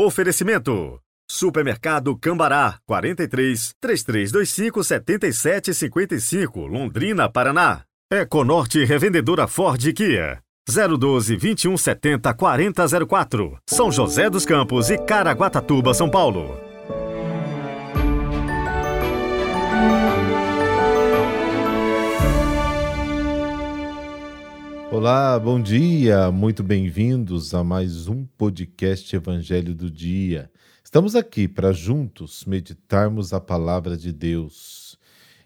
Oferecimento. 0.00 1.00
Supermercado 1.28 2.16
Cambará, 2.16 2.78
43 2.86 3.72
3325 3.80 4.84
7755, 4.84 6.66
Londrina, 6.68 7.28
Paraná. 7.28 7.82
Econorte 8.08 8.84
Revendedora 8.84 9.48
Ford 9.48 9.92
Kia. 9.92 10.38
012 10.68 11.36
2170 11.36 12.32
4004, 12.32 13.58
São 13.68 13.90
José 13.90 14.30
dos 14.30 14.46
Campos 14.46 14.88
e 14.88 14.98
Caraguatatuba, 14.98 15.92
São 15.92 16.08
Paulo. 16.08 16.67
Olá, 24.90 25.38
bom 25.38 25.60
dia, 25.60 26.30
muito 26.30 26.62
bem-vindos 26.62 27.52
a 27.52 27.62
mais 27.62 28.08
um 28.08 28.24
podcast 28.24 29.14
Evangelho 29.14 29.74
do 29.74 29.90
Dia. 29.90 30.50
Estamos 30.82 31.14
aqui 31.14 31.46
para 31.46 31.72
juntos 31.72 32.46
meditarmos 32.46 33.34
a 33.34 33.40
palavra 33.40 33.98
de 33.98 34.10
Deus. 34.14 34.98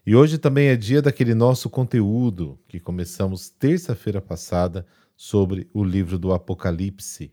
E 0.07 0.15
hoje 0.15 0.39
também 0.39 0.69
é 0.69 0.77
dia 0.77 1.03
daquele 1.03 1.35
nosso 1.35 1.69
conteúdo 1.69 2.57
que 2.69 2.79
começamos 2.79 3.51
terça-feira 3.51 4.23
passada 4.23 4.87
sobre 5.17 5.69
o 5.75 5.83
livro 5.83 6.21
do 6.21 6.33
Apocalipse. 6.33 7.33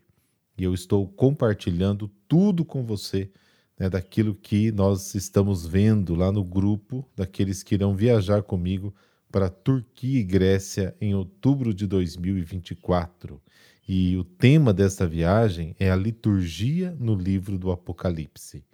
E 0.58 0.64
eu 0.64 0.74
estou 0.74 1.06
compartilhando 1.06 2.10
tudo 2.26 2.64
com 2.64 2.84
você 2.84 3.30
né, 3.78 3.88
daquilo 3.88 4.34
que 4.34 4.72
nós 4.72 5.14
estamos 5.14 5.64
vendo 5.64 6.16
lá 6.16 6.32
no 6.32 6.42
grupo 6.42 7.08
daqueles 7.14 7.62
que 7.62 7.76
irão 7.76 7.94
viajar 7.94 8.42
comigo 8.42 8.92
para 9.30 9.48
Turquia 9.48 10.20
e 10.20 10.24
Grécia 10.24 10.94
em 11.00 11.14
outubro 11.14 11.72
de 11.72 11.86
2024. 11.86 13.40
E 13.88 14.16
o 14.16 14.24
tema 14.24 14.72
dessa 14.72 15.06
viagem 15.06 15.74
é 15.78 15.90
a 15.90 15.96
liturgia 15.96 16.96
no 16.98 17.14
livro 17.14 17.58
do 17.58 17.70
Apocalipse. 17.70 18.64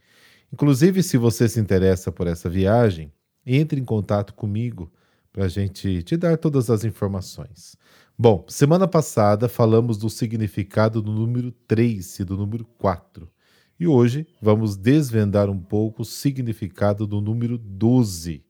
Inclusive, 0.53 1.03
se 1.03 1.17
você 1.17 1.49
se 1.49 1.61
interessa 1.61 2.13
por 2.13 2.27
essa 2.27 2.49
viagem, 2.49 3.13
entre 3.45 3.81
em 3.81 3.85
contato 3.85 4.35
comigo 4.35 4.93
para 5.33 5.45
a 5.45 5.49
gente 5.49 6.03
te 6.03 6.17
dar 6.17 6.39
todas 6.39 6.71
as 6.71 6.85
informações. 6.85 7.77
Bom, 8.19 8.47
semana 8.49 8.89
passada 8.89 9.49
falamos 9.49 9.99
do 9.99 10.09
significado 10.09 11.03
do 11.03 11.13
número 11.13 11.53
3 11.69 12.21
e 12.21 12.25
do 12.25 12.37
número 12.37 12.65
4. 12.79 13.29
E 13.79 13.87
hoje 13.87 14.27
vamos 14.41 14.77
desvendar 14.77 15.51
um 15.51 15.59
pouco 15.59 16.01
o 16.01 16.05
significado 16.07 17.07
do 17.07 17.21
número 17.21 17.59
12 17.59 18.46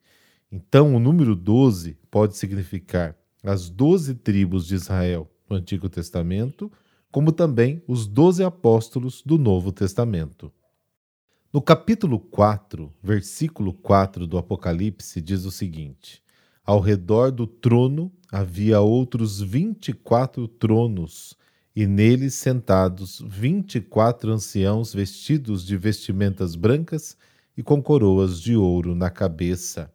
então, 0.51 0.95
o 0.95 1.01
número 1.01 1.35
12 1.35 1.99
pode 2.11 2.37
significar 2.37 3.17
as 3.43 3.69
doze 3.69 4.15
tribos 4.15 4.67
de 4.67 4.75
Israel 4.75 5.31
no 5.49 5.57
Antigo 5.57 5.89
Testamento, 5.89 6.71
como 7.11 7.33
também 7.33 7.83
os 7.87 8.07
doze 8.07 8.45
apóstolos 8.45 9.23
do 9.25 9.39
Novo 9.39 9.73
Testamento. 9.73 10.53
No 11.53 11.63
capítulo 11.63 12.19
4, 12.19 12.93
versículo 13.03 13.73
4 13.73 14.27
do 14.27 14.37
Apocalipse, 14.39 15.21
diz 15.21 15.45
o 15.45 15.51
seguinte: 15.51 16.23
Ao 16.65 16.81
redor 16.81 17.31
do 17.31 17.47
trono 17.47 18.13
havia 18.31 18.81
outros 18.81 19.41
vinte 19.41 19.89
e 19.89 19.93
quatro 19.93 20.47
tronos, 20.47 21.37
e 21.75 21.87
neles 21.87 22.35
sentados 22.35 23.23
vinte 23.27 23.77
e 23.77 23.81
quatro 23.81 24.33
anciãos 24.33 24.95
vestidos 24.95 25.65
de 25.65 25.77
vestimentas 25.77 26.55
brancas 26.55 27.17
e 27.57 27.63
com 27.63 27.83
coroas 27.83 28.41
de 28.41 28.57
ouro 28.57 28.95
na 28.95 29.11
cabeça. 29.11 29.93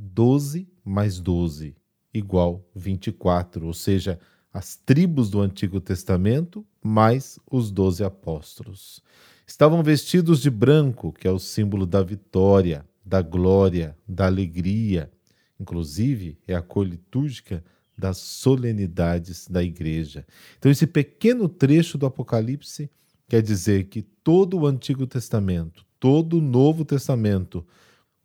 12 0.00 0.66
mais 0.82 1.20
12 1.20 1.76
igual 2.12 2.66
24, 2.74 3.66
ou 3.66 3.74
seja, 3.74 4.18
as 4.52 4.74
tribos 4.74 5.30
do 5.30 5.40
Antigo 5.40 5.80
Testamento 5.80 6.66
mais 6.82 7.38
os 7.50 7.70
doze 7.70 8.02
apóstolos. 8.02 9.02
Estavam 9.46 9.82
vestidos 9.82 10.40
de 10.40 10.50
branco, 10.50 11.12
que 11.12 11.28
é 11.28 11.30
o 11.30 11.38
símbolo 11.38 11.84
da 11.84 12.02
vitória, 12.02 12.84
da 13.04 13.20
glória, 13.20 13.96
da 14.08 14.26
alegria. 14.26 15.10
Inclusive, 15.58 16.38
é 16.48 16.54
a 16.54 16.62
cor 16.62 16.86
litúrgica 16.86 17.62
das 17.96 18.16
solenidades 18.16 19.46
da 19.46 19.62
igreja. 19.62 20.26
Então, 20.58 20.72
esse 20.72 20.86
pequeno 20.86 21.48
trecho 21.48 21.98
do 21.98 22.06
Apocalipse 22.06 22.90
quer 23.28 23.42
dizer 23.42 23.84
que 23.84 24.02
todo 24.02 24.58
o 24.58 24.66
Antigo 24.66 25.06
Testamento, 25.06 25.84
todo 25.98 26.38
o 26.38 26.40
Novo 26.40 26.84
Testamento, 26.84 27.64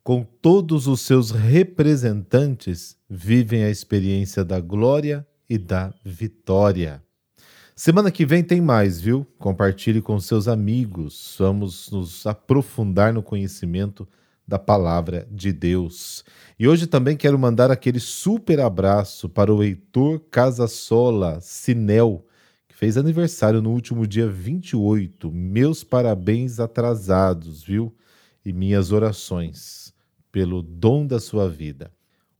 com 0.06 0.22
todos 0.22 0.86
os 0.86 1.00
seus 1.00 1.32
representantes, 1.32 2.96
vivem 3.10 3.64
a 3.64 3.70
experiência 3.70 4.44
da 4.44 4.60
glória 4.60 5.26
e 5.50 5.58
da 5.58 5.92
vitória. 6.04 7.02
Semana 7.74 8.12
que 8.12 8.24
vem 8.24 8.44
tem 8.44 8.60
mais, 8.60 9.00
viu? 9.00 9.26
Compartilhe 9.36 10.00
com 10.00 10.20
seus 10.20 10.46
amigos. 10.46 11.34
Vamos 11.40 11.90
nos 11.90 12.24
aprofundar 12.24 13.12
no 13.12 13.20
conhecimento 13.20 14.06
da 14.46 14.60
palavra 14.60 15.26
de 15.28 15.52
Deus. 15.52 16.24
E 16.56 16.68
hoje 16.68 16.86
também 16.86 17.16
quero 17.16 17.36
mandar 17.36 17.72
aquele 17.72 17.98
super 17.98 18.60
abraço 18.60 19.28
para 19.28 19.52
o 19.52 19.60
Heitor 19.60 20.20
Casasola 20.30 21.40
Sinel, 21.40 22.24
que 22.68 22.76
fez 22.76 22.96
aniversário 22.96 23.60
no 23.60 23.72
último 23.72 24.06
dia 24.06 24.28
28. 24.28 25.32
Meus 25.32 25.82
parabéns 25.82 26.60
atrasados, 26.60 27.64
viu? 27.64 27.92
E 28.44 28.52
minhas 28.52 28.92
orações 28.92 29.85
pelo 30.36 30.60
dom 30.60 31.06
da 31.06 31.18
sua 31.18 31.48
vida. 31.48 31.90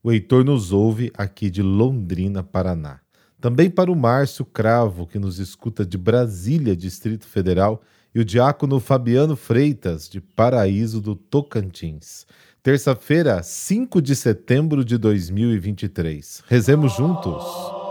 O 0.03 0.13
Heitor 0.13 0.45
nos 0.45 0.71
ouve 0.71 1.11
aqui 1.17 1.49
de 1.49 1.63
Londrina, 1.63 2.43
Paraná. 2.43 3.01
Também 3.41 3.71
para 3.71 3.91
o 3.91 3.97
Márcio 3.97 4.45
Cravo, 4.45 5.07
que 5.07 5.19
nos 5.19 5.39
escuta 5.39 5.83
de 5.83 5.97
Brasília, 5.97 6.77
Distrito 6.77 7.25
Federal, 7.25 7.81
e 8.15 8.21
o 8.21 8.25
diácono 8.25 8.81
Fabiano 8.81 9.35
Freitas, 9.35 10.11
de 10.11 10.21
Paraíso 10.21 11.01
do 11.01 11.17
Tocantins. 11.17 12.27
Terça-feira, 12.63 13.43
5 13.43 14.03
de 14.03 14.15
setembro 14.15 14.85
de 14.85 14.99
2023. 14.99 16.43
Rezemos 16.47 16.95
juntos. 16.95 17.86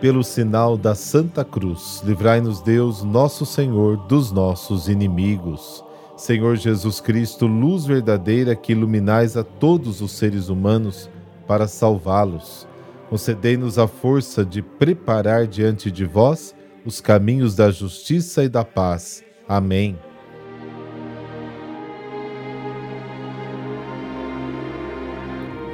Pelo 0.00 0.22
sinal 0.22 0.76
da 0.76 0.94
Santa 0.94 1.44
Cruz, 1.44 2.02
livrai-nos 2.04 2.60
Deus, 2.60 3.02
nosso 3.02 3.46
Senhor, 3.46 3.96
dos 4.06 4.30
nossos 4.30 4.88
inimigos. 4.88 5.84
Senhor 6.16 6.56
Jesus 6.56 7.00
Cristo, 7.00 7.46
luz 7.46 7.84
verdadeira 7.84 8.54
que 8.54 8.72
iluminais 8.72 9.36
a 9.36 9.44
todos 9.44 10.00
os 10.00 10.12
seres 10.12 10.48
humanos 10.48 11.10
para 11.46 11.68
salvá-los. 11.68 12.66
Concedei-nos 13.08 13.78
a 13.78 13.86
força 13.86 14.44
de 14.44 14.62
preparar 14.62 15.46
diante 15.46 15.90
de 15.90 16.04
vós 16.04 16.54
os 16.84 17.00
caminhos 17.00 17.54
da 17.54 17.70
justiça 17.70 18.44
e 18.44 18.48
da 18.48 18.64
paz. 18.64 19.22
Amém. 19.48 19.98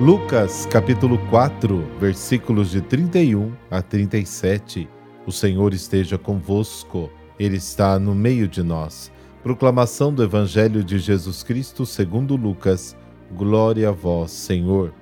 Lucas 0.03 0.67
capítulo 0.67 1.17
4, 1.31 1.81
versículos 2.01 2.73
de 2.73 2.81
31 2.81 3.53
a 3.71 3.81
37. 3.81 4.89
O 5.25 5.31
Senhor 5.31 5.73
esteja 5.73 6.19
convosco, 6.19 7.09
Ele 7.39 7.57
está 7.57 8.01
no 8.01 8.13
meio 8.13 8.49
de 8.49 8.65
nós. 8.65 9.13
Proclamação 9.45 10.13
do 10.13 10.25
Evangelho 10.25 10.83
de 10.83 10.99
Jesus 10.99 11.45
Cristo 11.45 11.87
segundo 11.87 12.35
Lucas. 12.35 12.97
Glória 13.37 13.91
a 13.91 13.93
vós, 13.93 14.33
Senhor. 14.33 14.93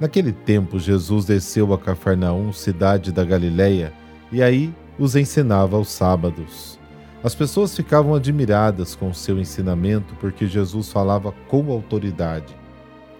Naquele 0.00 0.32
tempo, 0.32 0.80
Jesus 0.80 1.26
desceu 1.26 1.72
a 1.72 1.78
Cafarnaum, 1.78 2.52
cidade 2.52 3.12
da 3.12 3.24
Galiléia, 3.24 3.92
e 4.32 4.42
aí 4.42 4.74
os 4.98 5.14
ensinava 5.14 5.76
aos 5.76 5.92
sábados. 5.92 6.76
As 7.22 7.36
pessoas 7.36 7.76
ficavam 7.76 8.16
admiradas 8.16 8.96
com 8.96 9.10
o 9.10 9.14
seu 9.14 9.38
ensinamento 9.38 10.12
porque 10.16 10.48
Jesus 10.48 10.90
falava 10.90 11.30
com 11.46 11.70
autoridade. 11.70 12.61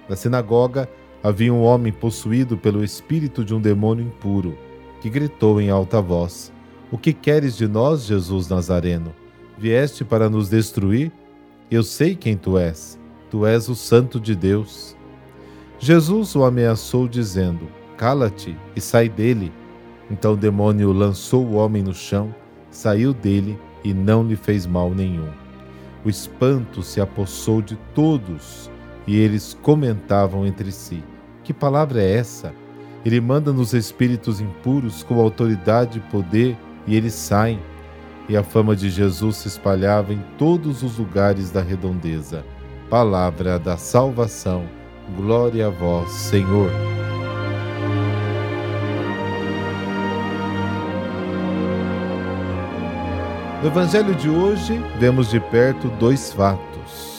Na 0.08 0.16
sinagoga 0.16 0.88
havia 1.22 1.52
um 1.52 1.62
homem 1.62 1.92
possuído 1.92 2.56
pelo 2.56 2.82
espírito 2.82 3.44
de 3.44 3.54
um 3.54 3.60
demônio 3.60 4.04
impuro, 4.04 4.58
que 5.00 5.08
gritou 5.08 5.60
em 5.60 5.70
alta 5.70 6.00
voz: 6.00 6.52
O 6.90 6.98
que 6.98 7.12
queres 7.12 7.56
de 7.56 7.68
nós, 7.68 8.04
Jesus 8.04 8.48
Nazareno? 8.48 9.14
Vieste 9.56 10.04
para 10.04 10.28
nos 10.28 10.48
destruir? 10.48 11.12
Eu 11.70 11.82
sei 11.82 12.14
quem 12.14 12.36
tu 12.36 12.58
és. 12.58 12.98
Tu 13.30 13.46
és 13.46 13.68
o 13.68 13.74
Santo 13.74 14.20
de 14.20 14.34
Deus. 14.34 14.96
Jesus 15.78 16.34
o 16.34 16.44
ameaçou, 16.44 17.08
dizendo: 17.08 17.68
Cala-te 17.96 18.56
e 18.74 18.80
sai 18.80 19.08
dele. 19.08 19.52
Então 20.10 20.34
o 20.34 20.36
demônio 20.36 20.92
lançou 20.92 21.46
o 21.46 21.54
homem 21.54 21.82
no 21.82 21.94
chão, 21.94 22.34
saiu 22.70 23.14
dele 23.14 23.58
e 23.82 23.94
não 23.94 24.22
lhe 24.22 24.36
fez 24.36 24.66
mal 24.66 24.90
nenhum. 24.90 25.30
O 26.04 26.10
espanto 26.10 26.82
se 26.82 27.00
apossou 27.00 27.62
de 27.62 27.76
todos 27.94 28.70
e 29.06 29.18
eles 29.18 29.56
comentavam 29.62 30.46
entre 30.46 30.70
si: 30.70 31.02
Que 31.42 31.52
palavra 31.52 32.02
é 32.02 32.16
essa? 32.16 32.54
Ele 33.04 33.20
manda 33.20 33.52
nos 33.52 33.72
espíritos 33.72 34.40
impuros 34.40 35.02
com 35.02 35.20
autoridade 35.20 35.98
e 35.98 36.10
poder, 36.10 36.56
e 36.86 36.96
eles 36.96 37.14
saem. 37.14 37.60
E 38.28 38.36
a 38.36 38.44
fama 38.44 38.76
de 38.76 38.88
Jesus 38.88 39.36
se 39.36 39.48
espalhava 39.48 40.12
em 40.12 40.22
todos 40.38 40.82
os 40.82 40.98
lugares 40.98 41.50
da 41.50 41.60
redondeza. 41.60 42.44
Palavra 42.88 43.58
da 43.58 43.76
salvação. 43.76 44.64
Glória 45.16 45.66
a 45.66 45.70
vós, 45.70 46.10
Senhor. 46.12 46.70
No 53.60 53.68
Evangelho 53.68 54.14
de 54.14 54.28
hoje, 54.28 54.80
vemos 54.98 55.30
de 55.30 55.40
perto 55.40 55.88
dois 55.98 56.32
fatos 56.32 56.71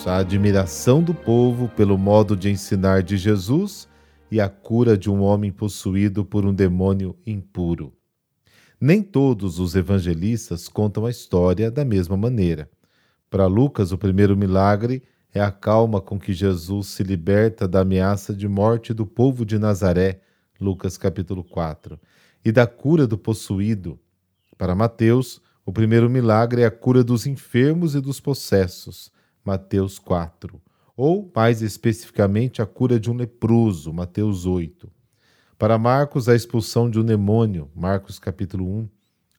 a 0.05 0.17
admiração 0.17 1.01
do 1.01 1.13
povo 1.13 1.69
pelo 1.69 1.97
modo 1.97 2.35
de 2.35 2.49
ensinar 2.49 3.01
de 3.03 3.15
Jesus 3.15 3.87
e 4.29 4.41
a 4.41 4.49
cura 4.49 4.97
de 4.97 5.09
um 5.09 5.21
homem 5.21 5.49
possuído 5.49 6.25
por 6.25 6.45
um 6.45 6.53
demônio 6.53 7.15
impuro. 7.25 7.93
Nem 8.81 9.01
todos 9.01 9.59
os 9.59 9.75
evangelistas 9.75 10.67
contam 10.67 11.05
a 11.05 11.09
história 11.09 11.71
da 11.71 11.85
mesma 11.85 12.17
maneira. 12.17 12.69
Para 13.29 13.45
Lucas, 13.45 13.93
o 13.93 13.97
primeiro 13.97 14.35
milagre 14.35 15.03
é 15.33 15.39
a 15.39 15.51
calma 15.51 16.01
com 16.01 16.19
que 16.19 16.33
Jesus 16.33 16.87
se 16.87 17.03
liberta 17.03 17.65
da 17.65 17.79
ameaça 17.79 18.33
de 18.33 18.47
morte 18.47 18.93
do 18.93 19.05
povo 19.05 19.45
de 19.45 19.57
Nazaré, 19.57 20.19
Lucas 20.59 20.97
capítulo 20.97 21.45
4, 21.45 21.97
e 22.43 22.51
da 22.51 22.67
cura 22.67 23.07
do 23.07 23.17
possuído. 23.17 23.97
Para 24.57 24.75
Mateus, 24.75 25.41
o 25.65 25.71
primeiro 25.71 26.09
milagre 26.09 26.63
é 26.63 26.65
a 26.65 26.71
cura 26.71 27.03
dos 27.03 27.25
enfermos 27.25 27.95
e 27.95 28.01
dos 28.01 28.19
possessos, 28.19 29.12
Mateus 29.43 29.99
4, 29.99 30.61
ou, 30.95 31.31
mais 31.35 31.61
especificamente, 31.61 32.61
a 32.61 32.65
cura 32.65 32.99
de 32.99 33.11
um 33.11 33.13
leproso, 33.13 33.91
Mateus 33.91 34.45
8. 34.45 34.89
Para 35.57 35.77
Marcos, 35.77 36.29
a 36.29 36.35
expulsão 36.35 36.89
de 36.89 36.99
um 36.99 37.03
demônio, 37.03 37.69
Marcos 37.75 38.19
capítulo 38.19 38.65
1. 38.65 38.89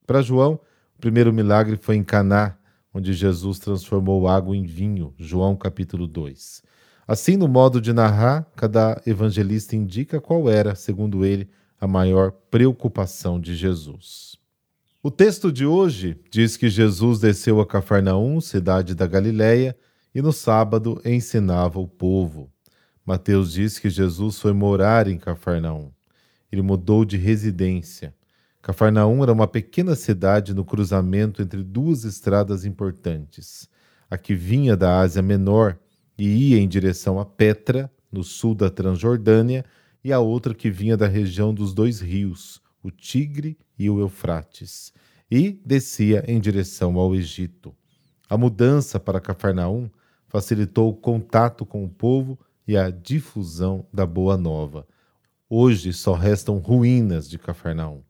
Para 0.07 0.23
João, 0.23 0.61
o 0.97 1.01
primeiro 1.01 1.33
milagre 1.33 1.79
foi 1.81 1.97
em 1.97 2.05
Caná, 2.05 2.57
onde 2.93 3.13
Jesus 3.13 3.59
transformou 3.59 4.29
água 4.29 4.57
em 4.57 4.65
vinho, 4.65 5.15
João 5.19 5.57
capítulo 5.57 6.07
2. 6.07 6.63
Assim, 7.07 7.37
no 7.37 7.49
modo 7.49 7.81
de 7.81 7.93
narrar, 7.93 8.47
cada 8.57 9.01
evangelista 9.07 9.77
indica 9.77 10.21
qual 10.21 10.49
era, 10.49 10.75
segundo 10.75 11.25
ele, 11.25 11.49
a 11.81 11.87
maior 11.87 12.33
preocupação 12.51 13.39
de 13.39 13.55
Jesus. 13.55 14.37
O 15.03 15.11
texto 15.11 15.53
de 15.53 15.67
hoje 15.67 16.19
diz 16.31 16.57
que 16.57 16.71
Jesus 16.71 17.21
desceu 17.21 17.61
a 17.61 17.67
Cafarnaum, 17.67 18.41
cidade 18.41 18.95
da 18.95 19.07
Galiléia, 19.07 19.77
e 20.15 20.23
no 20.23 20.33
sábado 20.33 21.01
ensinava 21.05 21.81
o 21.81 21.89
povo. 21.89 22.51
Mateus 23.05 23.53
diz 23.53 23.79
que 23.79 23.91
Jesus 23.91 24.39
foi 24.39 24.53
morar 24.53 25.09
em 25.09 25.19
Cafarnaum. 25.19 25.91
Ele 26.51 26.63
mudou 26.63 27.05
de 27.05 27.17
residência. 27.17 28.15
Cafarnaum 28.63 29.23
era 29.23 29.33
uma 29.33 29.49
pequena 29.49 29.95
cidade 29.95 30.55
no 30.55 30.65
cruzamento 30.65 31.43
entre 31.43 31.63
duas 31.63 32.05
estradas 32.05 32.65
importantes. 32.65 33.69
A 34.09 34.17
que 34.17 34.35
vinha 34.35 34.77
da 34.77 35.01
Ásia 35.01 35.21
Menor 35.21 35.79
e 36.17 36.29
ia 36.29 36.59
em 36.59 36.69
direção 36.69 37.19
a 37.19 37.27
Petra, 37.27 37.91
no 38.11 38.23
sul 38.23 38.55
da 38.55 38.71
Transjordânia, 38.71 39.65
e 40.03 40.13
a 40.13 40.21
outra 40.21 40.55
que 40.55 40.71
vinha 40.71 40.97
da 40.97 41.09
região 41.09 41.53
dos 41.53 41.75
dois 41.75 42.01
rios, 42.01 42.63
o 42.83 42.91
Tigre 42.91 43.59
e 43.79 43.91
o 43.91 43.99
Eufrates, 43.99 44.93
e 45.31 45.61
descia 45.65 46.25
em 46.29 46.39
direção 46.39 46.97
ao 46.99 47.15
Egito. 47.15 47.75
A 48.29 48.37
mudança 48.39 49.01
para 49.01 49.21
Cafarnaum 49.21 49.91
facilitou 50.35 50.89
o 50.91 50.97
contato 50.97 51.65
com 51.65 51.85
o 51.85 51.89
povo 51.89 52.37
e 52.67 52.77
a 52.77 52.91
difusão 52.91 53.87
da 53.93 54.05
boa 54.05 54.37
nova. 54.37 54.85
Hoje 55.49 55.93
só 55.93 56.13
restam 56.13 56.59
ruínas 56.59 57.31
de 57.31 57.39
Cafarnaum. 57.39 58.03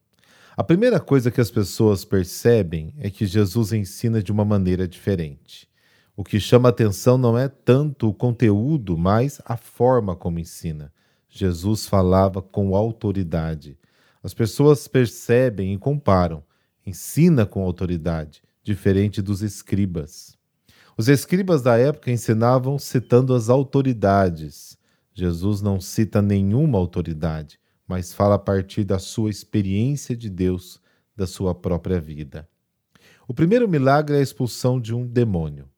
A 0.56 0.64
primeira 0.64 0.98
coisa 0.98 1.30
que 1.30 1.38
as 1.38 1.50
pessoas 1.50 2.02
percebem 2.02 2.94
é 2.98 3.10
que 3.10 3.26
Jesus 3.26 3.74
ensina 3.74 4.22
de 4.22 4.32
uma 4.32 4.42
maneira 4.42 4.88
diferente. 4.88 5.68
O 6.16 6.24
que 6.24 6.40
chama 6.40 6.70
atenção 6.70 7.18
não 7.18 7.36
é 7.36 7.46
tanto 7.46 8.08
o 8.08 8.14
conteúdo, 8.14 8.96
mas 8.96 9.38
a 9.44 9.58
forma 9.58 10.16
como 10.16 10.38
ensina. 10.38 10.90
Jesus 11.28 11.86
falava 11.86 12.40
com 12.40 12.74
autoridade. 12.74 13.78
As 14.22 14.32
pessoas 14.32 14.88
percebem 14.88 15.74
e 15.74 15.78
comparam. 15.78 16.42
Ensina 16.86 17.44
com 17.44 17.62
autoridade, 17.62 18.42
diferente 18.62 19.20
dos 19.20 19.42
escribas. 19.42 20.33
Os 20.96 21.08
escribas 21.08 21.60
da 21.60 21.76
época 21.76 22.12
ensinavam 22.12 22.78
citando 22.78 23.34
as 23.34 23.48
autoridades. 23.48 24.78
Jesus 25.12 25.60
não 25.60 25.80
cita 25.80 26.22
nenhuma 26.22 26.78
autoridade, 26.78 27.58
mas 27.86 28.14
fala 28.14 28.36
a 28.36 28.38
partir 28.38 28.84
da 28.84 29.00
sua 29.00 29.28
experiência 29.28 30.16
de 30.16 30.30
Deus, 30.30 30.80
da 31.16 31.26
sua 31.26 31.52
própria 31.52 32.00
vida. 32.00 32.48
O 33.26 33.34
primeiro 33.34 33.68
milagre 33.68 34.16
é 34.16 34.20
a 34.20 34.22
expulsão 34.22 34.80
de 34.80 34.94
um 34.94 35.04
demônio. 35.04 35.68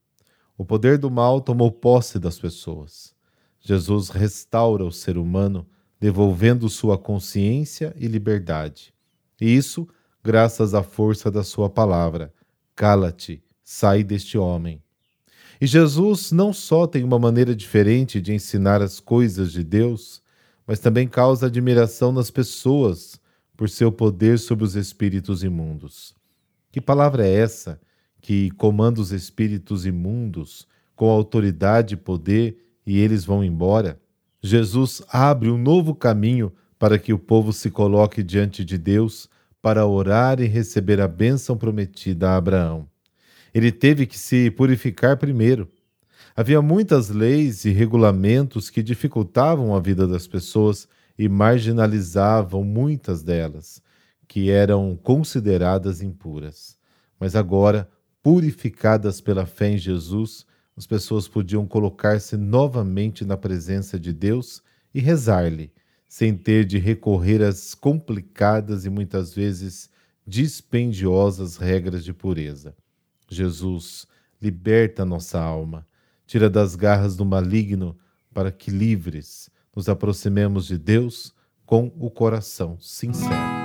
O 0.58 0.66
poder 0.66 0.98
do 0.98 1.10
mal 1.10 1.40
tomou 1.40 1.72
posse 1.72 2.18
das 2.18 2.38
pessoas. 2.38 3.14
Jesus 3.58 4.10
restaura 4.10 4.84
o 4.84 4.92
ser 4.92 5.16
humano 5.16 5.66
devolvendo 5.98 6.68
sua 6.68 6.98
consciência 6.98 7.94
e 7.96 8.06
liberdade. 8.06 8.92
E 9.40 9.56
isso 9.56 9.88
graças 10.22 10.74
à 10.74 10.82
força 10.82 11.30
da 11.30 11.42
sua 11.42 11.70
palavra. 11.70 12.34
Cala-te, 12.74 13.42
sai 13.64 14.04
deste 14.04 14.36
homem. 14.36 14.82
E 15.60 15.66
Jesus 15.66 16.32
não 16.32 16.52
só 16.52 16.86
tem 16.86 17.02
uma 17.02 17.18
maneira 17.18 17.54
diferente 17.54 18.20
de 18.20 18.34
ensinar 18.34 18.82
as 18.82 19.00
coisas 19.00 19.52
de 19.52 19.64
Deus, 19.64 20.22
mas 20.66 20.78
também 20.78 21.08
causa 21.08 21.46
admiração 21.46 22.12
nas 22.12 22.30
pessoas 22.30 23.18
por 23.56 23.70
seu 23.70 23.90
poder 23.90 24.38
sobre 24.38 24.64
os 24.64 24.76
espíritos 24.76 25.42
imundos. 25.42 26.14
Que 26.70 26.80
palavra 26.80 27.26
é 27.26 27.32
essa 27.32 27.80
que 28.20 28.50
comanda 28.52 29.00
os 29.00 29.12
espíritos 29.12 29.86
imundos 29.86 30.66
com 30.94 31.08
autoridade 31.08 31.94
e 31.94 31.96
poder 31.96 32.58
e 32.86 32.98
eles 32.98 33.24
vão 33.24 33.42
embora? 33.42 33.98
Jesus 34.42 35.02
abre 35.08 35.48
um 35.48 35.56
novo 35.56 35.94
caminho 35.94 36.52
para 36.78 36.98
que 36.98 37.12
o 37.12 37.18
povo 37.18 37.52
se 37.52 37.70
coloque 37.70 38.22
diante 38.22 38.64
de 38.64 38.76
Deus 38.76 39.28
para 39.62 39.86
orar 39.86 40.40
e 40.40 40.46
receber 40.46 41.00
a 41.00 41.08
bênção 41.08 41.56
prometida 41.56 42.30
a 42.30 42.36
Abraão. 42.36 42.86
Ele 43.56 43.72
teve 43.72 44.04
que 44.04 44.18
se 44.18 44.50
purificar 44.50 45.16
primeiro. 45.16 45.66
Havia 46.36 46.60
muitas 46.60 47.08
leis 47.08 47.64
e 47.64 47.70
regulamentos 47.70 48.68
que 48.68 48.82
dificultavam 48.82 49.74
a 49.74 49.80
vida 49.80 50.06
das 50.06 50.26
pessoas 50.26 50.86
e 51.18 51.26
marginalizavam 51.26 52.62
muitas 52.62 53.22
delas, 53.22 53.80
que 54.28 54.50
eram 54.50 54.94
consideradas 55.02 56.02
impuras. 56.02 56.76
Mas 57.18 57.34
agora, 57.34 57.88
purificadas 58.22 59.22
pela 59.22 59.46
fé 59.46 59.70
em 59.70 59.78
Jesus, 59.78 60.44
as 60.76 60.86
pessoas 60.86 61.26
podiam 61.26 61.66
colocar-se 61.66 62.36
novamente 62.36 63.24
na 63.24 63.38
presença 63.38 63.98
de 63.98 64.12
Deus 64.12 64.62
e 64.92 65.00
rezar-lhe, 65.00 65.72
sem 66.06 66.36
ter 66.36 66.66
de 66.66 66.76
recorrer 66.76 67.42
às 67.42 67.74
complicadas 67.74 68.84
e 68.84 68.90
muitas 68.90 69.32
vezes 69.32 69.88
dispendiosas 70.26 71.56
regras 71.56 72.04
de 72.04 72.12
pureza. 72.12 72.76
Jesus 73.28 74.06
liberta 74.40 75.04
nossa 75.04 75.40
alma, 75.40 75.86
tira 76.26 76.50
das 76.50 76.76
garras 76.76 77.16
do 77.16 77.24
maligno, 77.24 77.96
para 78.32 78.52
que 78.52 78.70
livres 78.70 79.48
nos 79.74 79.88
aproximemos 79.88 80.66
de 80.66 80.78
Deus 80.78 81.34
com 81.64 81.92
o 81.98 82.10
coração 82.10 82.78
sincero. 82.78 83.56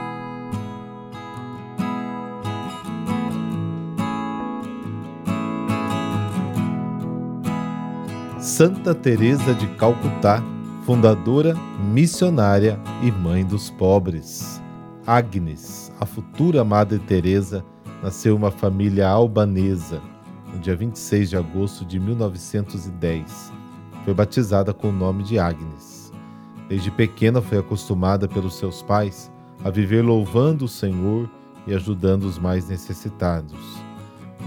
Santa 8.40 8.96
Teresa 8.96 9.54
de 9.54 9.68
Calcutá, 9.76 10.44
fundadora, 10.86 11.54
missionária 11.94 12.80
e 13.04 13.12
mãe 13.12 13.46
dos 13.46 13.70
pobres. 13.70 14.62
Agnes, 15.06 15.92
a 16.00 16.06
futura 16.06 16.64
Madre 16.64 17.00
Teresa, 17.00 17.64
nasceu 18.02 18.36
uma 18.36 18.52
família 18.52 19.08
albanesa 19.08 20.02
no 20.52 20.60
dia 20.60 20.76
26 20.76 21.30
de 21.30 21.38
agosto 21.38 21.86
de 21.86 22.00
1910. 22.00 23.54
Foi 24.04 24.14
batizada 24.14 24.74
com 24.74 24.90
o 24.90 24.94
nome 24.94 25.24
de 25.24 25.38
Agnes. 25.38 26.12
Desde 26.68 26.90
pequena 26.90 27.42
foi 27.42 27.60
acostumada 27.60 28.28
pelos 28.28 28.56
seus 28.56 28.82
pais 28.82 29.32
a 29.64 29.70
viver 29.70 30.02
louvando 30.02 30.66
o 30.66 30.68
Senhor 30.68 31.30
e 31.68 31.74
ajudando 31.74 32.24
os 32.24 32.40
mais 32.40 32.68
necessitados. 32.68 33.60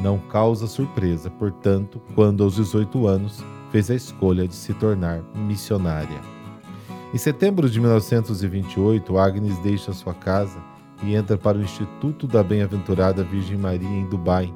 Não 0.02 0.18
causa 0.18 0.66
surpresa, 0.66 1.30
portanto, 1.30 2.02
quando 2.14 2.42
aos 2.42 2.56
18 2.56 3.06
anos 3.06 3.44
fez 3.70 3.90
a 3.90 3.94
escolha 3.94 4.48
de 4.48 4.54
se 4.54 4.74
tornar 4.74 5.22
missionária. 5.34 6.20
Em 7.12 7.18
setembro 7.18 7.70
de 7.70 7.78
1928, 7.78 9.16
Agnes 9.16 9.56
deixa 9.58 9.92
sua 9.92 10.14
casa 10.14 10.60
e 11.04 11.14
entra 11.14 11.36
para 11.36 11.58
o 11.58 11.62
Instituto 11.62 12.26
da 12.26 12.42
Bem-aventurada 12.42 13.22
Virgem 13.22 13.56
Maria 13.56 13.88
em 13.88 14.08
Dubai. 14.08 14.52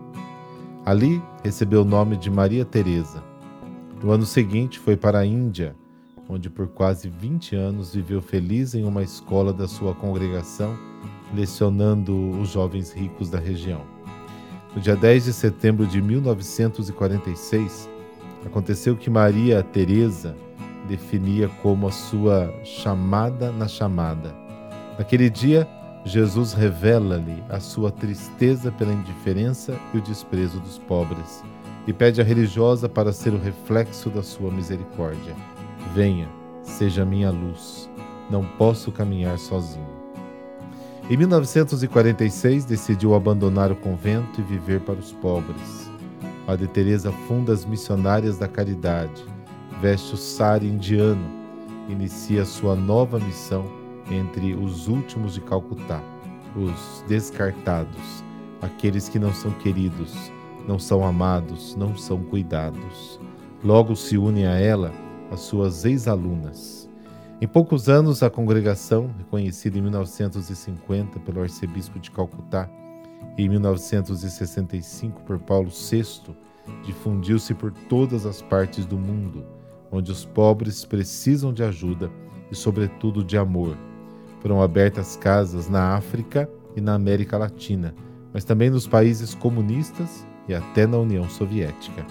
Ali 0.84 1.22
recebeu 1.44 1.82
o 1.82 1.84
nome 1.84 2.16
de 2.16 2.30
Maria 2.30 2.64
Teresa. 2.64 3.22
No 4.02 4.10
ano 4.10 4.24
seguinte 4.24 4.78
foi 4.78 4.96
para 4.96 5.18
a 5.18 5.26
Índia, 5.26 5.76
onde 6.28 6.48
por 6.48 6.68
quase 6.68 7.08
20 7.08 7.54
anos 7.56 7.94
viveu 7.94 8.22
feliz 8.22 8.74
em 8.74 8.84
uma 8.84 9.02
escola 9.02 9.52
da 9.52 9.68
sua 9.68 9.94
congregação, 9.94 10.76
lecionando 11.34 12.30
os 12.40 12.48
jovens 12.48 12.92
ricos 12.92 13.28
da 13.28 13.38
região. 13.38 13.82
No 14.74 14.80
dia 14.80 14.96
10 14.96 15.24
de 15.24 15.32
setembro 15.32 15.86
de 15.86 16.00
1946, 16.00 17.88
Aconteceu 18.44 18.96
que 18.96 19.10
Maria 19.10 19.62
Teresa 19.62 20.36
definia 20.88 21.48
como 21.60 21.86
a 21.88 21.92
sua 21.92 22.52
chamada 22.64 23.50
na 23.52 23.68
chamada. 23.68 24.34
Naquele 24.98 25.28
dia, 25.28 25.68
Jesus 26.04 26.52
revela-lhe 26.52 27.42
a 27.48 27.60
sua 27.60 27.90
tristeza 27.90 28.70
pela 28.72 28.92
indiferença 28.92 29.78
e 29.92 29.98
o 29.98 30.02
desprezo 30.02 30.60
dos 30.60 30.78
pobres 30.78 31.42
e 31.86 31.92
pede 31.92 32.20
à 32.20 32.24
religiosa 32.24 32.88
para 32.88 33.12
ser 33.12 33.32
o 33.32 33.38
reflexo 33.38 34.10
da 34.10 34.22
sua 34.22 34.50
misericórdia. 34.50 35.34
Venha, 35.94 36.28
seja 36.62 37.04
minha 37.04 37.30
luz, 37.30 37.90
não 38.30 38.44
posso 38.44 38.92
caminhar 38.92 39.38
sozinho. 39.38 39.98
Em 41.10 41.16
1946, 41.16 42.66
decidiu 42.66 43.14
abandonar 43.14 43.72
o 43.72 43.76
convento 43.76 44.40
e 44.40 44.44
viver 44.44 44.80
para 44.80 44.98
os 44.98 45.12
pobres. 45.12 45.90
Madre 46.46 46.66
Teresa 46.66 47.10
funda 47.26 47.52
as 47.52 47.64
Missionárias 47.64 48.38
da 48.38 48.46
Caridade, 48.46 49.24
veste 49.80 50.14
o 50.14 50.18
sari 50.18 50.66
indiano, 50.66 51.24
inicia 51.88 52.44
sua 52.44 52.74
nova 52.74 53.18
missão 53.18 53.77
entre 54.10 54.54
os 54.54 54.88
últimos 54.88 55.34
de 55.34 55.40
Calcutá, 55.40 56.02
os 56.56 57.04
descartados, 57.06 58.24
aqueles 58.60 59.08
que 59.08 59.18
não 59.18 59.32
são 59.32 59.50
queridos, 59.52 60.14
não 60.66 60.78
são 60.78 61.04
amados, 61.04 61.74
não 61.76 61.96
são 61.96 62.22
cuidados. 62.22 63.20
Logo 63.62 63.94
se 63.96 64.16
unem 64.16 64.46
a 64.46 64.58
ela 64.58 64.92
as 65.30 65.40
suas 65.40 65.84
ex-alunas 65.84 66.88
em 67.40 67.46
poucos 67.46 67.88
anos, 67.88 68.20
a 68.24 68.28
congregação, 68.28 69.14
reconhecida 69.16 69.78
em 69.78 69.82
1950 69.82 71.20
pelo 71.20 71.40
arcebispo 71.40 72.00
de 72.00 72.10
Calcutá 72.10 72.68
e 73.36 73.44
em 73.44 73.48
1965 73.48 75.22
por 75.22 75.38
Paulo 75.38 75.70
VI, 75.70 76.34
difundiu-se 76.84 77.54
por 77.54 77.70
todas 77.88 78.26
as 78.26 78.42
partes 78.42 78.84
do 78.84 78.98
mundo, 78.98 79.46
onde 79.92 80.10
os 80.10 80.24
pobres 80.24 80.84
precisam 80.84 81.52
de 81.52 81.62
ajuda 81.62 82.10
e, 82.50 82.56
sobretudo, 82.56 83.22
de 83.22 83.38
amor. 83.38 83.76
Foram 84.40 84.62
abertas 84.62 85.16
casas 85.16 85.68
na 85.68 85.94
África 85.96 86.48
e 86.76 86.80
na 86.80 86.94
América 86.94 87.36
Latina, 87.36 87.94
mas 88.32 88.44
também 88.44 88.70
nos 88.70 88.86
países 88.86 89.34
comunistas 89.34 90.26
e 90.48 90.54
até 90.54 90.86
na 90.86 90.98
União 90.98 91.28
Soviética. 91.28 92.06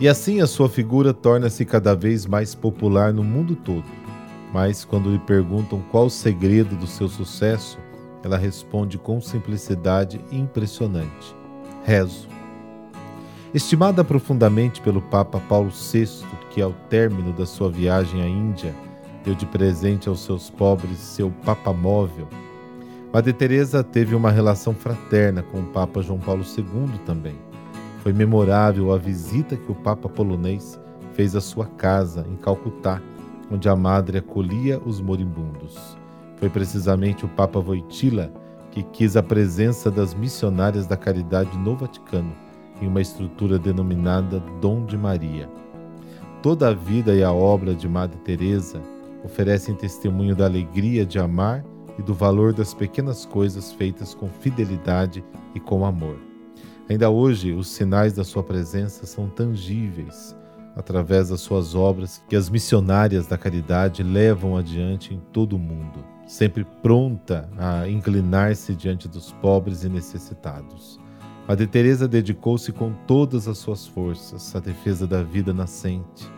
E 0.00 0.08
assim 0.08 0.40
a 0.40 0.46
sua 0.46 0.68
figura 0.68 1.14
torna-se 1.14 1.64
cada 1.64 1.94
vez 1.94 2.26
mais 2.26 2.54
popular 2.54 3.12
no 3.12 3.24
mundo 3.24 3.56
todo 3.56 3.84
mas 4.56 4.86
quando 4.86 5.10
lhe 5.10 5.18
perguntam 5.18 5.82
qual 5.90 6.06
o 6.06 6.10
segredo 6.10 6.76
do 6.76 6.86
seu 6.86 7.08
sucesso, 7.08 7.78
ela 8.22 8.38
responde 8.38 8.96
com 8.96 9.20
simplicidade 9.20 10.18
impressionante: 10.32 11.34
rezo. 11.84 12.26
Estimada 13.52 14.02
profundamente 14.02 14.80
pelo 14.80 15.02
Papa 15.02 15.40
Paulo 15.40 15.70
VI, 15.70 16.08
que 16.50 16.62
ao 16.62 16.72
término 16.88 17.34
da 17.34 17.46
sua 17.46 17.70
viagem 17.70 18.22
à 18.22 18.26
Índia 18.26 18.74
deu 19.26 19.34
de 19.34 19.44
presente 19.44 20.08
aos 20.08 20.20
seus 20.20 20.48
pobres 20.48 20.98
seu 20.98 21.32
Papa 21.44 21.72
Móvel, 21.72 22.28
Madre 23.12 23.32
Teresa 23.32 23.82
teve 23.82 24.14
uma 24.14 24.30
relação 24.30 24.72
fraterna 24.72 25.42
com 25.42 25.60
o 25.60 25.66
Papa 25.66 26.00
João 26.00 26.18
Paulo 26.18 26.42
II 26.42 26.98
também. 27.04 27.34
Foi 28.02 28.12
memorável 28.12 28.92
a 28.92 28.98
visita 28.98 29.56
que 29.56 29.72
o 29.72 29.74
Papa 29.74 30.08
polonês 30.08 30.78
fez 31.14 31.34
à 31.34 31.40
sua 31.40 31.66
casa 31.66 32.26
em 32.30 32.36
Calcutá 32.36 33.00
onde 33.50 33.68
a 33.68 33.76
madre 33.76 34.18
acolhia 34.18 34.80
os 34.84 35.00
moribundos. 35.00 35.96
Foi 36.36 36.50
precisamente 36.50 37.24
o 37.24 37.28
Papa 37.28 37.60
Voitila 37.60 38.32
que 38.70 38.82
quis 38.82 39.16
a 39.16 39.22
presença 39.22 39.90
das 39.90 40.14
missionárias 40.14 40.86
da 40.86 40.96
caridade 40.96 41.56
no 41.58 41.74
Vaticano, 41.74 42.32
em 42.82 42.86
uma 42.86 43.00
estrutura 43.00 43.58
denominada 43.58 44.40
Dom 44.60 44.84
de 44.84 44.98
Maria. 44.98 45.48
Toda 46.42 46.68
a 46.68 46.74
vida 46.74 47.14
e 47.14 47.24
a 47.24 47.32
obra 47.32 47.74
de 47.74 47.88
Madre 47.88 48.18
Teresa 48.18 48.82
oferecem 49.26 49.74
testemunho 49.74 50.34
da 50.34 50.46
alegria 50.46 51.04
de 51.04 51.18
amar 51.18 51.64
e 51.98 52.02
do 52.02 52.14
valor 52.14 52.52
das 52.52 52.72
pequenas 52.72 53.26
coisas 53.26 53.72
feitas 53.72 54.14
com 54.14 54.28
fidelidade 54.28 55.22
e 55.54 55.60
com 55.60 55.84
amor. 55.84 56.16
Ainda 56.88 57.10
hoje, 57.10 57.52
os 57.52 57.68
sinais 57.68 58.12
da 58.12 58.22
sua 58.22 58.42
presença 58.42 59.04
são 59.04 59.28
tangíveis 59.28 60.34
através 60.76 61.30
das 61.30 61.40
suas 61.40 61.74
obras 61.74 62.22
que 62.28 62.36
as 62.36 62.48
missionárias 62.48 63.26
da 63.26 63.36
caridade 63.36 64.02
levam 64.02 64.56
adiante 64.56 65.14
em 65.14 65.20
todo 65.32 65.56
o 65.56 65.58
mundo, 65.58 66.04
sempre 66.26 66.64
pronta 66.82 67.48
a 67.56 67.88
inclinar-se 67.88 68.74
diante 68.74 69.08
dos 69.08 69.32
pobres 69.32 69.84
e 69.84 69.88
necessitados. 69.88 71.00
Madre 71.48 71.66
Teresa 71.66 72.06
dedicou-se 72.06 72.70
com 72.72 72.92
todas 73.06 73.48
as 73.48 73.56
suas 73.56 73.86
forças 73.86 74.54
à 74.54 74.60
defesa 74.60 75.06
da 75.06 75.22
vida 75.22 75.54
nascente. 75.54 76.35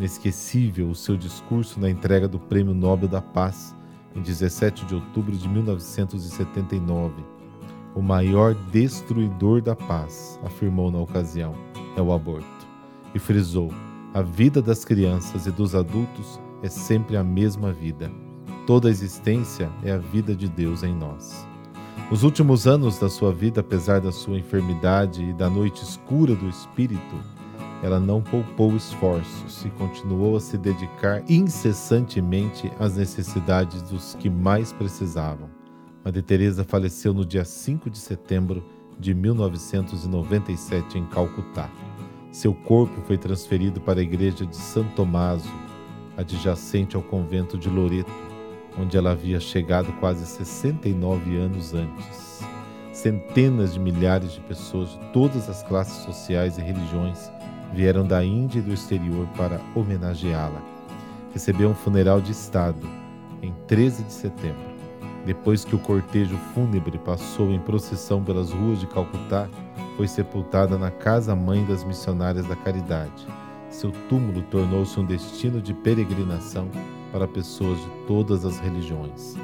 Inesquecível 0.00 0.88
o 0.88 0.94
seu 0.94 1.14
discurso 1.14 1.78
na 1.78 1.90
entrega 1.90 2.26
do 2.26 2.40
Prêmio 2.40 2.72
Nobel 2.72 3.06
da 3.06 3.20
Paz 3.20 3.76
em 4.16 4.22
17 4.22 4.86
de 4.86 4.94
outubro 4.94 5.36
de 5.36 5.46
1979. 5.46 7.22
O 7.94 8.00
maior 8.00 8.54
destruidor 8.72 9.60
da 9.60 9.76
paz, 9.76 10.40
afirmou 10.42 10.90
na 10.90 10.98
ocasião, 10.98 11.54
é 11.98 12.00
o 12.00 12.14
aborto 12.14 12.66
e 13.14 13.18
frisou: 13.18 13.70
a 14.14 14.22
vida 14.22 14.62
das 14.62 14.86
crianças 14.86 15.44
e 15.44 15.50
dos 15.50 15.74
adultos 15.74 16.40
é 16.62 16.70
sempre 16.70 17.18
a 17.18 17.22
mesma 17.22 17.70
vida. 17.70 18.10
Toda 18.66 18.88
a 18.88 18.90
existência 18.90 19.70
é 19.84 19.92
a 19.92 19.98
vida 19.98 20.34
de 20.34 20.48
Deus 20.48 20.82
em 20.82 20.94
nós. 20.94 21.46
Nos 22.10 22.22
últimos 22.22 22.66
anos 22.66 22.98
da 22.98 23.10
sua 23.10 23.34
vida, 23.34 23.60
apesar 23.60 24.00
da 24.00 24.12
sua 24.12 24.38
enfermidade 24.38 25.22
e 25.22 25.34
da 25.34 25.50
noite 25.50 25.84
escura 25.84 26.34
do 26.34 26.48
espírito, 26.48 27.16
ela 27.82 27.98
não 27.98 28.20
poupou 28.20 28.76
esforços 28.76 29.64
e 29.64 29.70
continuou 29.70 30.36
a 30.36 30.40
se 30.40 30.58
dedicar 30.58 31.22
incessantemente 31.28 32.70
às 32.78 32.96
necessidades 32.96 33.82
dos 33.82 34.14
que 34.16 34.28
mais 34.28 34.72
precisavam. 34.72 35.48
Madre 36.04 36.22
Teresa 36.22 36.64
faleceu 36.64 37.14
no 37.14 37.24
dia 37.24 37.44
5 37.44 37.88
de 37.88 37.98
setembro 37.98 38.64
de 38.98 39.14
1997 39.14 40.98
em 40.98 41.06
Calcutá. 41.06 41.70
Seu 42.30 42.54
corpo 42.54 43.00
foi 43.02 43.16
transferido 43.16 43.80
para 43.80 44.00
a 44.00 44.02
igreja 44.02 44.46
de 44.46 44.56
Santo 44.56 44.94
Tomaso, 44.94 45.50
adjacente 46.16 46.96
ao 46.96 47.02
convento 47.02 47.56
de 47.58 47.68
Loreto, 47.68 48.12
onde 48.78 48.96
ela 48.96 49.12
havia 49.12 49.40
chegado 49.40 49.92
quase 49.94 50.24
69 50.26 51.36
anos 51.36 51.74
antes. 51.74 52.40
Centenas 52.92 53.72
de 53.72 53.80
milhares 53.80 54.32
de 54.32 54.40
pessoas 54.40 54.90
de 54.90 54.98
todas 55.12 55.48
as 55.48 55.62
classes 55.62 56.04
sociais 56.04 56.58
e 56.58 56.60
religiões 56.60 57.30
vieram 57.72 58.06
da 58.06 58.24
Índia 58.24 58.58
e 58.58 58.62
do 58.62 58.72
exterior 58.72 59.26
para 59.36 59.60
homenageá-la. 59.74 60.60
Recebeu 61.32 61.70
um 61.70 61.74
funeral 61.74 62.20
de 62.20 62.32
Estado 62.32 62.86
em 63.42 63.52
13 63.66 64.02
de 64.04 64.12
setembro. 64.12 64.70
Depois 65.24 65.64
que 65.64 65.74
o 65.74 65.78
cortejo 65.78 66.36
fúnebre 66.54 66.98
passou 66.98 67.50
em 67.50 67.60
procissão 67.60 68.22
pelas 68.22 68.50
ruas 68.50 68.80
de 68.80 68.86
Calcutá, 68.86 69.48
foi 69.96 70.08
sepultada 70.08 70.78
na 70.78 70.90
casa-mãe 70.90 71.64
das 71.66 71.84
missionárias 71.84 72.46
da 72.46 72.56
caridade. 72.56 73.26
Seu 73.70 73.92
túmulo 74.08 74.42
tornou-se 74.50 74.98
um 74.98 75.04
destino 75.04 75.60
de 75.60 75.74
peregrinação 75.74 76.68
para 77.12 77.28
pessoas 77.28 77.78
de 77.78 77.90
todas 78.06 78.44
as 78.44 78.58
religiões. 78.58 79.36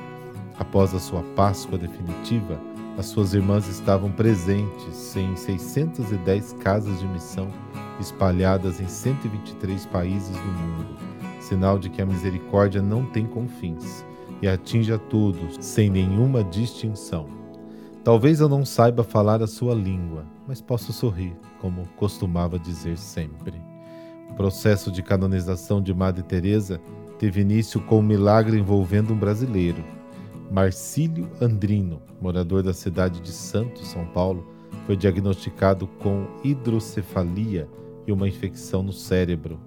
Após 0.59 0.95
a 0.95 0.99
sua 0.99 1.23
Páscoa 1.37 1.79
definitiva, 1.79 2.59
as 2.99 3.07
suas 3.07 3.35
irmãs 3.35 3.69
estavam 3.69 4.11
presentes 4.11 5.15
em 5.15 5.37
610 5.37 6.55
casas 6.55 6.99
de 6.99 7.07
missão 7.07 7.51
espalhadas 8.01 8.81
em 8.81 8.89
123 8.89 9.87
países 9.87 10.37
do 10.37 10.47
mundo, 10.47 10.97
sinal 11.41 11.79
de 11.79 11.89
que 11.89 12.03
a 12.03 12.07
misericórdia 12.07 12.83
não 12.83 13.05
tem 13.07 13.27
confins 13.27 14.05
e 14.43 14.49
atinge 14.49 14.93
a 14.93 14.99
todos 14.99 15.57
sem 15.61 15.89
nenhuma 15.89 16.45
distinção. 16.45 17.27
Talvez 18.05 18.41
eu 18.41 18.49
não 18.49 18.65
saiba 18.65 19.03
falar 19.03 19.43
a 19.43 19.47
sua 19.47 19.75
língua, 19.75 20.25
mas 20.47 20.61
posso 20.61 20.93
sorrir, 20.93 21.37
como 21.61 21.89
costumava 21.97 22.59
dizer 22.59 22.97
sempre. 22.97 23.61
O 24.31 24.35
processo 24.35 24.93
de 24.93 25.03
canonização 25.03 25.83
de 25.83 25.93
Madre 25.93 26.23
Teresa 26.23 26.81
teve 27.19 27.41
início 27.41 27.81
com 27.81 27.99
um 27.99 28.03
milagre 28.03 28.59
envolvendo 28.59 29.13
um 29.13 29.19
brasileiro. 29.19 29.83
Marcílio 30.51 31.29
Andrino, 31.41 32.01
morador 32.21 32.63
da 32.63 32.73
cidade 32.73 33.21
de 33.21 33.33
Santos, 33.33 33.89
São 33.89 34.05
Paulo, 34.07 34.47
foi 34.85 34.97
diagnosticado 34.97 35.89
com 35.99 36.27
hidrocefalia 36.45 37.69
e 38.07 38.13
uma 38.13 38.29
infecção 38.29 38.83
no 38.83 38.93
cérebro. 38.93 39.59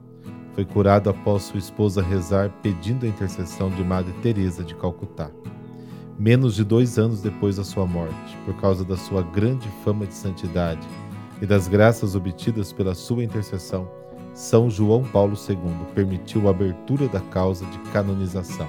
Foi 0.53 0.65
curado 0.65 1.10
após 1.10 1.43
sua 1.43 1.60
esposa 1.60 2.01
rezar 2.01 2.50
pedindo 2.62 3.05
a 3.05 3.10
intercessão 3.10 3.69
de 3.69 3.84
Madre 3.84 4.13
Teresa 4.22 4.63
de 4.63 4.75
Calcutá 4.75 5.31
menos 6.19 6.53
de 6.53 6.65
dois 6.65 7.00
anos 7.00 7.22
depois 7.22 7.55
da 7.55 7.63
sua 7.63 7.86
morte, 7.86 8.38
por 8.43 8.53
causa 8.55 8.84
da 8.84 8.98
sua 8.98 9.22
grande 9.24 9.69
fama 9.86 10.05
de 10.05 10.13
santidade 10.13 10.86
e 11.41 11.46
das 11.46 11.69
graças 11.69 12.13
obtidas 12.13 12.74
pela 12.74 12.93
sua 12.93 13.24
intercessão, 13.24 13.89
São 14.34 14.69
João 14.69 15.01
Paulo 15.01 15.38
II 15.48 15.58
permitiu 15.96 16.48
a 16.48 16.51
abertura 16.51 17.08
da 17.08 17.22
causa 17.22 17.65
de 17.67 17.79
canonização. 17.91 18.67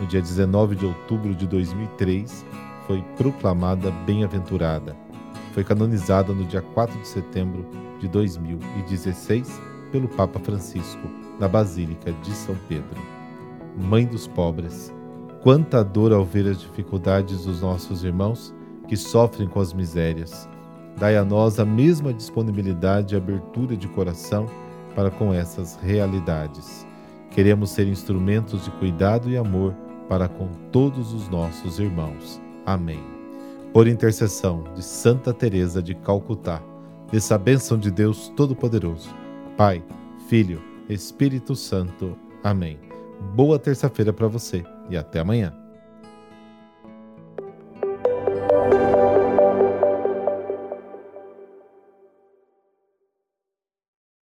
No 0.00 0.06
dia 0.06 0.22
19 0.22 0.74
de 0.74 0.86
outubro 0.86 1.34
de 1.34 1.46
2003, 1.46 2.46
foi 2.86 3.02
proclamada 3.18 3.90
bem-aventurada. 4.06 4.96
Foi 5.52 5.62
canonizada 5.62 6.32
no 6.32 6.44
dia 6.44 6.62
4 6.62 6.98
de 6.98 7.06
setembro 7.06 7.66
de 8.00 8.08
2016 8.08 9.60
pelo 9.90 10.08
Papa 10.08 10.40
Francisco, 10.40 11.08
na 11.38 11.46
Basílica 11.46 12.12
de 12.12 12.30
São 12.30 12.56
Pedro. 12.68 13.00
Mãe 13.78 14.06
dos 14.06 14.26
pobres, 14.26 14.92
quanta 15.42 15.84
dor 15.84 16.12
ao 16.12 16.24
ver 16.24 16.48
as 16.48 16.60
dificuldades 16.60 17.44
dos 17.44 17.60
nossos 17.60 18.02
irmãos 18.02 18.54
que 18.88 18.96
sofrem 18.96 19.46
com 19.46 19.60
as 19.60 19.72
misérias. 19.72 20.48
Dai 20.98 21.16
a 21.16 21.24
nós 21.24 21.58
a 21.58 21.64
mesma 21.64 22.12
disponibilidade 22.12 23.14
e 23.14 23.18
abertura 23.18 23.76
de 23.76 23.88
coração 23.88 24.46
para 24.94 25.10
com 25.10 25.32
essas 25.32 25.76
realidades. 25.76 26.86
Queremos 27.30 27.70
ser 27.70 27.86
instrumentos 27.86 28.64
de 28.64 28.70
cuidado 28.72 29.30
e 29.30 29.36
amor 29.36 29.74
para 30.08 30.28
com 30.28 30.48
todos 30.70 31.12
os 31.12 31.28
nossos 31.28 31.78
irmãos. 31.78 32.40
Amém. 32.66 33.21
Por 33.72 33.88
intercessão 33.88 34.64
de 34.74 34.82
Santa 34.82 35.32
Teresa 35.32 35.82
de 35.82 35.94
Calcutá, 35.94 36.62
dessa 37.10 37.38
bênção 37.38 37.78
de 37.78 37.90
Deus 37.90 38.30
Todo-Poderoso, 38.36 39.08
Pai, 39.56 39.82
Filho, 40.28 40.62
Espírito 40.90 41.56
Santo. 41.56 42.14
Amém. 42.44 42.78
Boa 43.34 43.58
terça-feira 43.58 44.12
para 44.12 44.28
você 44.28 44.62
e 44.90 44.96
até 44.96 45.20
amanhã. 45.20 45.61